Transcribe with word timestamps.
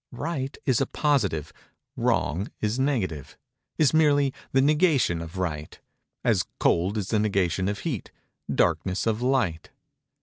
Right 0.11 0.57
is 0.65 0.83
positive; 0.93 1.53
wrong 1.95 2.49
is 2.59 2.79
negative—is 2.79 3.93
merely 3.93 4.33
the 4.51 4.59
negation 4.59 5.21
of 5.21 5.37
right; 5.37 5.79
as 6.23 6.47
cold 6.59 6.97
is 6.97 7.09
the 7.09 7.19
negation 7.19 7.67
of 7.67 7.77
heat—darkness 7.81 9.05
of 9.05 9.21
light. 9.21 9.69